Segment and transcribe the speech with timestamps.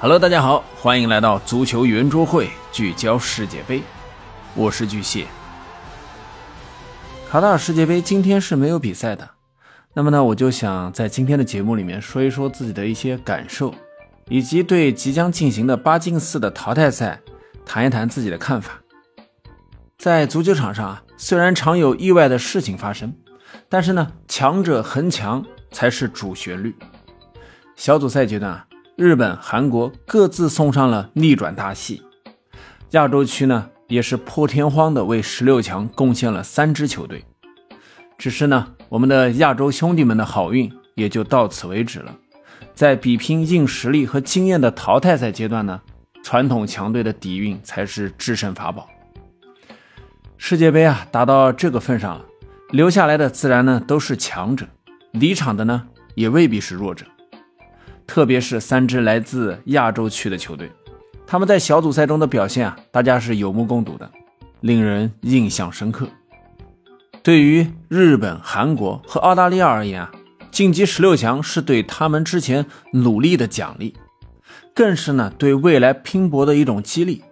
[0.00, 3.80] Hello，大家好，欢迎来到足球圆桌会，聚焦世界杯，
[4.54, 5.26] 我是巨蟹。
[7.30, 9.30] 卡塔尔世界杯今天是没有比赛的，
[9.94, 13.72] 那么呢，我就想在今天的节目里面说一说自己的一些感受，
[14.28, 17.18] 以及对即将进行的八进四的淘汰赛
[17.64, 18.72] 谈一谈自己的看法。
[19.96, 23.14] 在足球场上啊，虽然常有意外的事情发生，
[23.70, 26.74] 但是呢，强者恒强才是主旋律。
[27.76, 28.66] 小组赛阶段啊。
[28.96, 32.00] 日本、韩国各自送上了逆转大戏，
[32.90, 37.24] 亚洲区呢也是破天荒的为十六强贡献了三支球队。
[38.16, 42.14] 只是呢，我们的亚洲兄弟们的好运也就到此为止了。
[42.72, 45.80] 在比拼硬实力和经验的淘汰赛阶段呢，
[46.22, 48.88] 传统强队的底蕴才是制胜法宝。
[50.36, 52.24] 世界杯啊，打到这个份上了，
[52.70, 54.68] 留下来的自然呢都是强者，
[55.10, 57.04] 离场的呢也未必是弱者。
[58.06, 60.70] 特别是三支来自亚洲区的球队，
[61.26, 64.10] 他们在小组赛中的表现啊，大家是有目共睹的，
[64.60, 66.08] 令人印象深刻。
[67.22, 70.12] 对于日本、韩国和澳大利亚而言啊，
[70.50, 73.94] 晋级十六强是对他们之前努力的奖励，
[74.74, 77.22] 更是呢对未来拼搏的一种激励。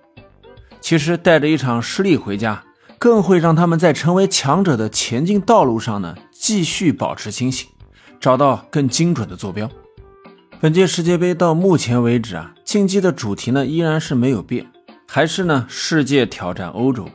[0.80, 2.64] 其实带着一场失利回家，
[2.98, 7.68] 更会让他们在成为强者的前进道路上呢继续保持清醒，
[8.18, 9.70] 找到更精准的坐标。
[10.62, 14.64] 本届世界杯到目前为止啊，竞技的主题呢依然是没有变，
[15.08, 17.08] 还是呢世界挑战欧洲。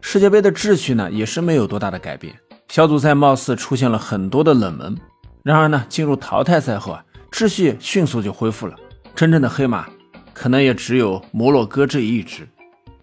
[0.00, 2.34] 世界杯的秩序呢也是没有多大的改变。
[2.68, 4.96] 小组赛貌似出现了很多的冷门，
[5.42, 8.74] 然而呢进入淘汰赛后啊，秩序迅速就恢复了。
[9.14, 9.86] 真正的黑马
[10.32, 12.48] 可能也只有摩洛哥这一支。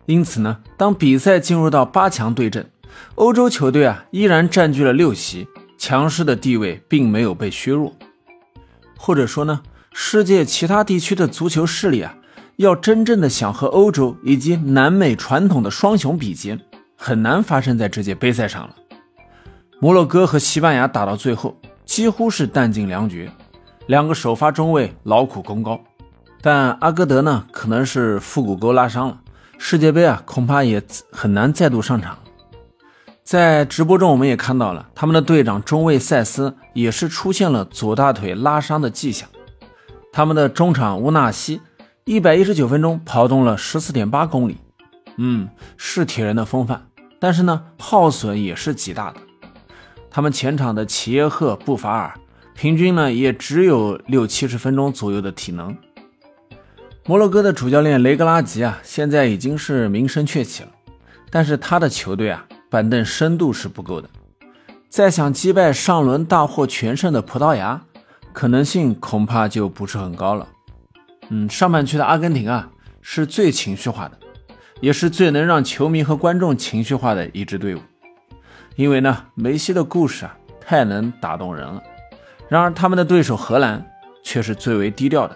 [0.08, 2.68] 因此呢，当比赛进入到八强对阵，
[3.14, 5.48] 欧洲球队啊依然占据了六席，
[5.78, 7.96] 强势的地位并没有被削弱。
[8.98, 9.62] 或者说呢，
[9.94, 12.16] 世界其他地区的足球势力啊，
[12.58, 16.60] 要真正的想和欧洲以及南美传统的双雄比肩，
[16.96, 18.76] 很难发生在这届杯赛上了。
[19.80, 23.32] 摩洛哥和西班牙打到最后，几乎是弹尽粮绝，
[23.86, 25.80] 两个首发中卫劳苦功高，
[26.42, 29.20] 但阿戈德呢，可能是腹股沟拉伤了，
[29.60, 30.82] 世界杯啊，恐怕也
[31.12, 32.18] 很难再度上场。
[33.28, 39.28] 在直播中，我们也看到了他们的队长中卫塞斯也是出现了左大腿拉伤的迹象。
[40.14, 41.60] 他们的中场乌纳西
[42.06, 44.56] 一百一十九分钟跑动了十四点八公里，
[45.18, 46.88] 嗯，是铁人的风范，
[47.20, 49.18] 但是呢，耗损也是极大的。
[50.10, 52.14] 他们前场的齐耶赫、布法尔
[52.56, 55.76] 平均呢也只有六七十分钟左右的体能。
[57.06, 60.70] 摩洛哥的主教练雷格拉吉啊，现在已经是名声鹊起了，
[61.30, 62.46] 但是他的球队啊。
[62.70, 64.10] 板凳深度是不够的，
[64.90, 67.82] 再想击败上轮大获全胜的葡萄牙，
[68.34, 70.48] 可能性恐怕就不是很高了。
[71.30, 72.70] 嗯，上半区的阿根廷啊，
[73.02, 74.18] 是最情绪化的，
[74.82, 77.80] 也是最能让球迷和观众情绪化的一支队伍。
[78.76, 81.82] 因为呢，梅西的故事啊，太能打动人了。
[82.50, 83.86] 然而，他们的对手荷兰
[84.24, 85.36] 却是最为低调的，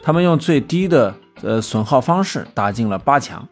[0.00, 3.46] 他们用最低的呃损耗方式打进了八强。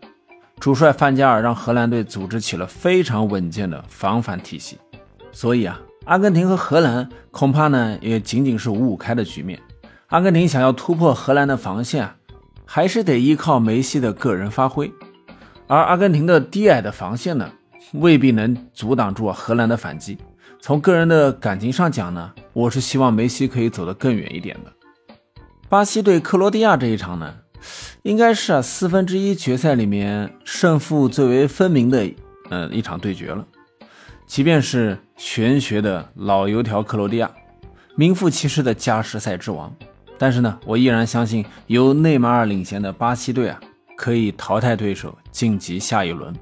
[0.60, 4.78] 主帅范加尔让荷兰队组织起了非常稳健的防反体系，
[5.30, 9.60] 所以啊，阿根廷和荷兰恐怕呢也仅仅是五五开的局面。
[10.06, 12.16] 阿根廷想要突破荷兰的防线啊，
[12.64, 14.90] 还是得依靠梅西的个人发挥，
[15.66, 17.50] 而阿根廷的低矮的防线呢，
[17.92, 20.16] 未必能阻挡住荷兰的反击。
[20.60, 24.72] 从个人的感情上讲呢，我是希望梅西可以走得更远一点的。
[25.68, 27.34] 巴西对克罗地亚这一场呢？
[28.02, 32.06] 应该是啊，四分之一决赛里面胜负最为分明的，
[32.50, 33.44] 呃，一场对决了。
[34.26, 37.30] 即便是玄学的老油条克罗地亚，
[37.94, 39.74] 名副其实的加时赛之王，
[40.18, 43.60] 但是呢，我依然相信由内马尔领衔的巴西队啊，
[43.96, 46.34] 可以淘汰对手晋级下一轮。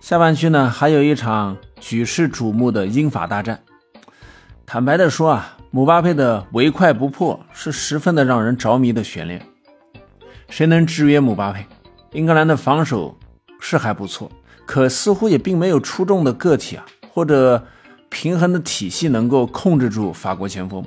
[0.00, 3.60] 下半区呢，还有一场举世瞩目的英法大战。
[4.66, 9.40] 坦白的说啊，姆巴佩的唯快不破是十分的让人着迷的悬念。
[10.54, 11.66] 谁能制约姆巴佩？
[12.12, 13.18] 英格兰的防守
[13.58, 14.30] 是还不错，
[14.64, 17.66] 可似乎也并没有出众的个体啊，或者
[18.08, 20.84] 平衡的体系能够控制住法国前锋。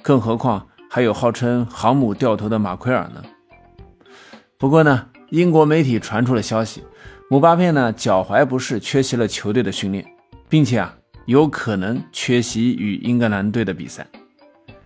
[0.00, 3.22] 更何况还有号称航母掉头的马奎尔呢。
[4.56, 6.82] 不过呢，英国媒体传出了消息，
[7.28, 10.06] 姆巴佩呢脚踝不适，缺席了球队的训练，
[10.48, 14.06] 并且啊有可能缺席与英格兰队的比赛。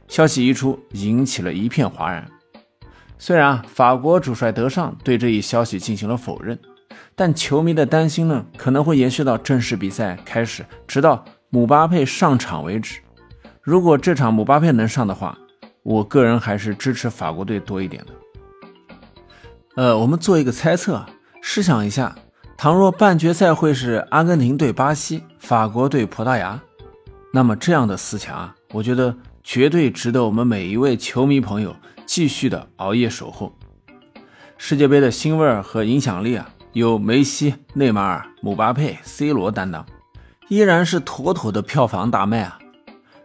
[0.08, 2.28] 消息一出，引起了一片哗然。
[3.18, 6.58] 虽然啊，法国主帅德尚对这一消息进行了否认，
[7.14, 13.00] 但球迷的担心呢，可能会延续到正式比赛开始，直到姆巴佩上场为止。
[13.62, 15.36] 如果这场姆巴佩能上的话，
[15.82, 18.12] 我个人还是支持法国队多一点的。
[19.76, 21.04] 呃，我们做一个猜测，
[21.40, 22.14] 试想一下，
[22.56, 26.60] 倘若半决赛会是阿根廷对巴西，法国对葡萄牙，
[27.32, 31.74] 那么这样的四强啊，我觉得绝对值得我们每一位球迷朋友
[32.06, 33.52] 继续的熬夜守候。
[34.56, 39.84] 世界杯的腥味儿和影响力啊，由梅西、内马尔、姆巴佩、C 罗担当，
[40.48, 42.58] 依然是妥妥的票房大卖啊。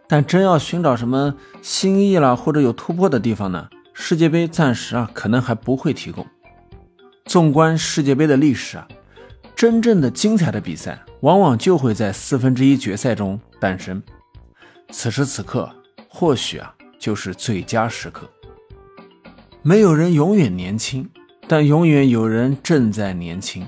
[0.06, 3.70] 但真要寻找什么新意啦，或者有突破的地方呢？
[3.94, 6.26] 世界杯暂时啊，可能还不会提供。
[7.24, 8.86] 纵观世界杯的历史啊，
[9.56, 14.02] 真正的精彩的比赛往往就会在四分之一决赛中诞生。
[14.90, 15.70] 此时此刻，
[16.08, 18.28] 或许啊，就是最佳时刻。
[19.64, 21.08] 没有人永远年轻，
[21.46, 23.64] 但永远有人正在年轻。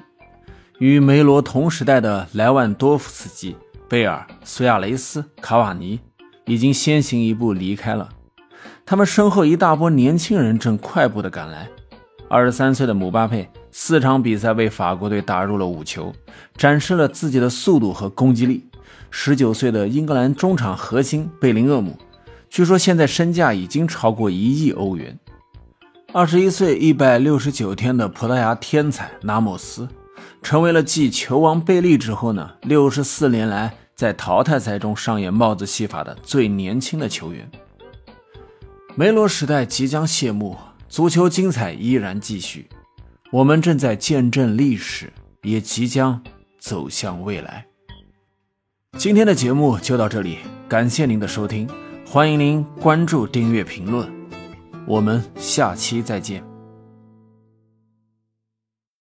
[0.81, 3.56] 与梅罗同时代的莱万多夫斯基、
[3.88, 6.00] 贝尔、苏亚雷斯、卡瓦尼
[6.46, 8.08] 已经先行一步离开了，
[8.85, 11.69] 他们身后一大波年轻人正快步的赶来。
[12.29, 16.12] 二十三岁的姆巴佩四场比赛为法国队打入了五球，
[16.56, 18.64] 展示了自己的速度和攻击力。
[19.12, 21.97] 十九岁的英格兰中场核心贝林厄姆，
[22.49, 25.17] 据说现在身价已经超过一亿欧元。
[26.14, 29.88] 二十一岁一百六十九天的葡萄牙天才拉莫斯，
[30.43, 37.50] 成为了继球王贝利之后呢六十四年来在淘汰赛中上演帽子戏法的最年轻的球员。
[38.94, 40.56] 梅罗时代即将谢幕。
[40.88, 42.69] 足球精彩依然继续，
[43.32, 45.12] 我们正在见证历史，
[45.43, 46.22] 也即将
[46.61, 47.66] 走向未来。
[48.96, 50.38] 今天的节目就到这里，
[50.69, 51.69] 感谢您的收听，
[52.06, 54.08] 欢迎您关注、订阅、评论，
[54.87, 56.54] 我们下期再见。